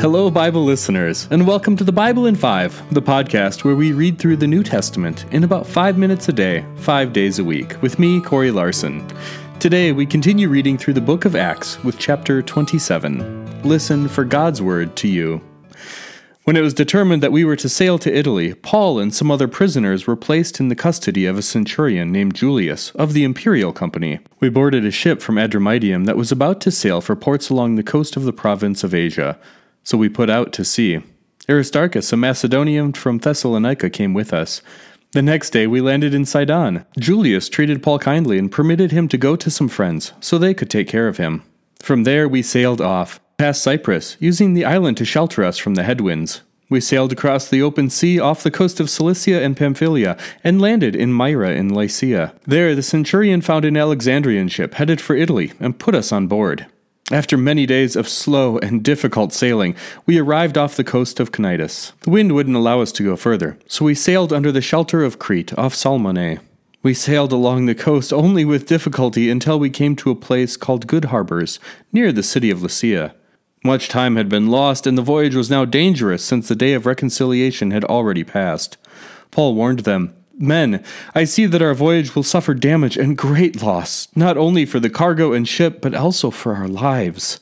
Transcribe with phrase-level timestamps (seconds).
[0.00, 4.18] Hello, Bible listeners, and welcome to the Bible in Five, the podcast where we read
[4.18, 7.98] through the New Testament in about five minutes a day, five days a week, with
[7.98, 9.06] me, Corey Larson.
[9.58, 13.60] Today, we continue reading through the book of Acts with chapter 27.
[13.62, 15.42] Listen for God's word to you.
[16.44, 19.48] When it was determined that we were to sail to Italy, Paul and some other
[19.48, 24.20] prisoners were placed in the custody of a centurion named Julius of the Imperial Company.
[24.40, 27.82] We boarded a ship from Adramyttium that was about to sail for ports along the
[27.82, 29.38] coast of the province of Asia.
[29.84, 31.00] So we put out to sea.
[31.48, 34.62] Aristarchus, a Macedonian from Thessalonica, came with us.
[35.12, 36.84] The next day we landed in Sidon.
[36.96, 40.70] Julius treated Paul kindly and permitted him to go to some friends so they could
[40.70, 41.42] take care of him.
[41.80, 45.82] From there we sailed off, past Cyprus, using the island to shelter us from the
[45.82, 46.42] headwinds.
[46.68, 50.94] We sailed across the open sea off the coast of Cilicia and Pamphylia and landed
[50.94, 52.32] in Myra in Lycia.
[52.46, 56.66] There the centurion found an Alexandrian ship headed for Italy and put us on board.
[57.12, 59.74] After many days of slow and difficult sailing,
[60.06, 61.92] we arrived off the coast of Cnidus.
[62.02, 65.18] The wind wouldn't allow us to go further, so we sailed under the shelter of
[65.18, 66.38] Crete off Salmone.
[66.84, 70.86] We sailed along the coast only with difficulty until we came to a place called
[70.86, 71.58] Good Harbors,
[71.92, 73.12] near the city of Lasea.
[73.64, 76.86] Much time had been lost, and the voyage was now dangerous since the day of
[76.86, 78.76] reconciliation had already passed.
[79.32, 80.82] Paul warned them Men,
[81.14, 84.88] I see that our voyage will suffer damage and great loss, not only for the
[84.88, 87.40] cargo and ship, but also for our lives.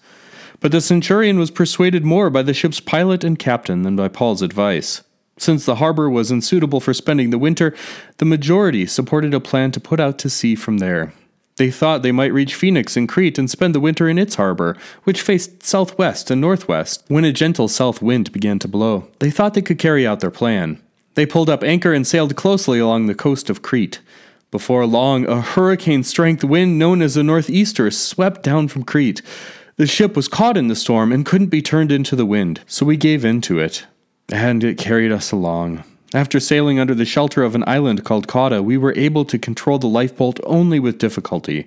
[0.58, 4.42] But the centurion was persuaded more by the ship's pilot and captain than by Paul's
[4.42, 5.02] advice.
[5.36, 7.76] Since the harbor was unsuitable for spending the winter,
[8.16, 11.14] the majority supported a plan to put out to sea from there.
[11.56, 14.76] They thought they might reach Phoenix in Crete and spend the winter in its harbor,
[15.04, 17.04] which faced southwest and northwest.
[17.06, 20.32] When a gentle south wind began to blow, they thought they could carry out their
[20.32, 20.80] plan.
[21.19, 23.98] They pulled up anchor and sailed closely along the coast of Crete.
[24.52, 29.20] Before long, a hurricane strength wind known as a northeaster swept down from Crete.
[29.78, 32.86] The ship was caught in the storm and couldn't be turned into the wind, so
[32.86, 33.84] we gave in to it.
[34.28, 35.83] And it carried us along.
[36.15, 39.81] After sailing under the shelter of an island called Cauda, we were able to control
[39.81, 41.66] the lifeboat only with difficulty.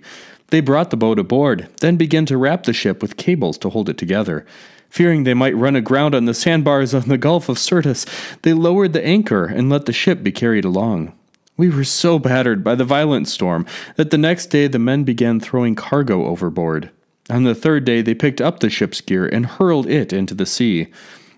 [0.51, 3.89] They brought the boat aboard, then began to wrap the ship with cables to hold
[3.89, 4.45] it together.
[4.89, 8.05] Fearing they might run aground on the sandbars on the Gulf of Syrtis,
[8.41, 11.13] they lowered the anchor and let the ship be carried along.
[11.55, 15.39] We were so battered by the violent storm that the next day the men began
[15.39, 16.91] throwing cargo overboard.
[17.29, 20.45] On the third day they picked up the ship's gear and hurled it into the
[20.45, 20.87] sea.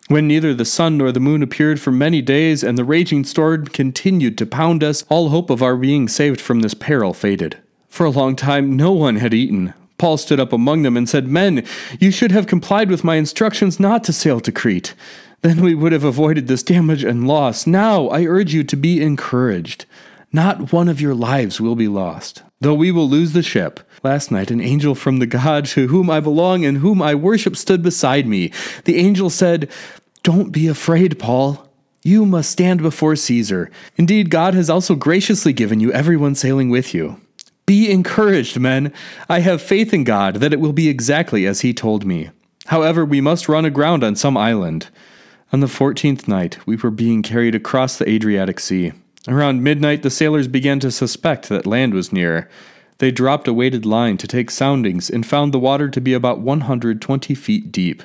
[0.08, 3.68] When neither the sun nor the moon appeared for many days, and the raging storm
[3.68, 7.60] continued to pound us, all hope of our being saved from this peril faded.
[7.94, 11.28] For a long time no one had eaten, Paul stood up among them and said,
[11.28, 11.64] Men,
[12.00, 14.96] you should have complied with my instructions not to sail to Crete.
[15.44, 17.68] Then we would have avoided this damage and loss.
[17.68, 19.86] Now I urge you to be encouraged.
[20.32, 23.80] Not one of your lives will be lost, though we will lose the ship.
[24.02, 27.56] Last night, an angel from the God to whom I belong and whom I worship
[27.56, 28.52] stood beside me.
[28.86, 29.70] The angel said,
[30.24, 31.70] Don't be afraid, Paul.
[32.02, 33.70] You must stand before Caesar.
[33.98, 37.20] Indeed, God has also graciously given you everyone sailing with you.
[37.66, 38.92] Be encouraged, men.
[39.30, 42.30] I have faith in God that it will be exactly as He told me.
[42.68, 44.90] However, we must run aground on some island.
[45.52, 48.92] On the fourteenth night, we were being carried across the Adriatic Sea.
[49.28, 52.50] Around midnight, the sailors began to suspect that land was near.
[52.98, 56.40] They dropped a weighted line to take soundings and found the water to be about
[56.40, 58.04] 120 feet deep.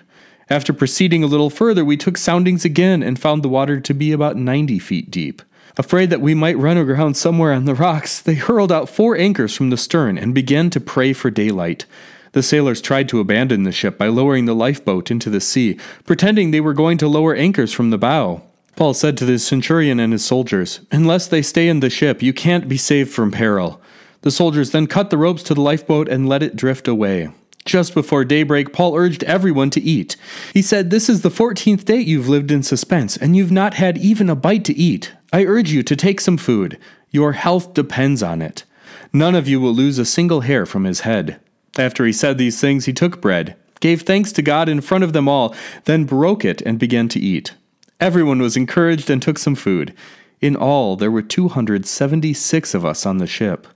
[0.50, 4.12] After proceeding a little further, we took soundings again and found the water to be
[4.12, 5.42] about 90 feet deep.
[5.76, 9.54] Afraid that we might run aground somewhere on the rocks, they hurled out four anchors
[9.54, 11.86] from the stern and began to pray for daylight.
[12.32, 16.50] The sailors tried to abandon the ship by lowering the lifeboat into the sea, pretending
[16.50, 18.42] they were going to lower anchors from the bow.
[18.76, 22.32] Paul said to the centurion and his soldiers, Unless they stay in the ship, you
[22.32, 23.80] can't be saved from peril.
[24.22, 27.30] The soldiers then cut the ropes to the lifeboat and let it drift away.
[27.64, 30.16] Just before daybreak, Paul urged everyone to eat.
[30.54, 33.98] He said, This is the fourteenth day you've lived in suspense, and you've not had
[33.98, 35.12] even a bite to eat.
[35.32, 36.78] I urge you to take some food.
[37.10, 38.64] Your health depends on it.
[39.12, 41.40] None of you will lose a single hair from his head.
[41.78, 45.12] After he said these things, he took bread, gave thanks to God in front of
[45.12, 45.54] them all,
[45.84, 47.54] then broke it and began to eat.
[48.00, 49.94] Everyone was encouraged and took some food.
[50.40, 53.66] In all, there were 276 of us on the ship.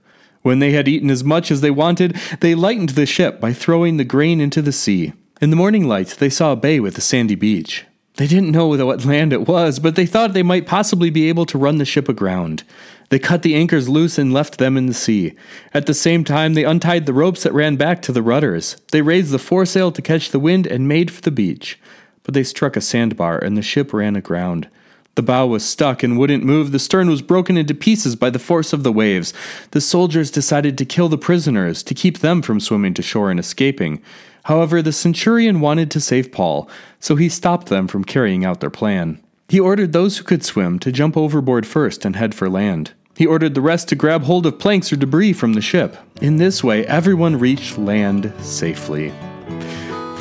[0.41, 3.97] When they had eaten as much as they wanted, they lightened the ship by throwing
[3.97, 5.13] the grain into the sea.
[5.41, 7.85] In the morning light, they saw a bay with a sandy beach.
[8.17, 11.47] They didn't know what land it was, but they thought they might possibly be able
[11.47, 12.63] to run the ship aground.
[13.09, 15.33] They cut the anchors loose and left them in the sea.
[15.73, 18.77] At the same time, they untied the ropes that ran back to the rudders.
[18.91, 21.79] They raised the foresail to catch the wind and made for the beach.
[22.21, 24.67] But they struck a sandbar, and the ship ran aground.
[25.15, 26.71] The bow was stuck and wouldn't move.
[26.71, 29.33] The stern was broken into pieces by the force of the waves.
[29.71, 33.39] The soldiers decided to kill the prisoners to keep them from swimming to shore and
[33.39, 34.01] escaping.
[34.43, 36.69] However, the centurion wanted to save Paul,
[36.99, 39.23] so he stopped them from carrying out their plan.
[39.49, 42.93] He ordered those who could swim to jump overboard first and head for land.
[43.15, 45.97] He ordered the rest to grab hold of planks or debris from the ship.
[46.21, 49.13] In this way, everyone reached land safely.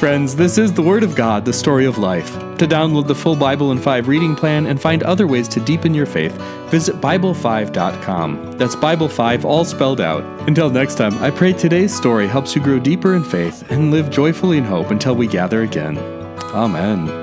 [0.03, 2.33] Friends, this is the Word of God, the story of life.
[2.59, 5.95] To download the full Bible in 5 reading plan and find other ways to deepen
[5.95, 6.33] your faith,
[6.73, 8.59] visit Bible5.com.
[8.59, 10.25] That's Bible 5 all spelled out.
[10.49, 14.11] Until next time, I pray today's story helps you grow deeper in faith and live
[14.11, 15.97] joyfully in hope until we gather again.
[16.53, 17.22] Amen.